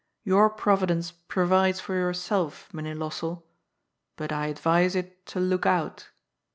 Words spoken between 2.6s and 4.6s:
Mynheer Lossell. But I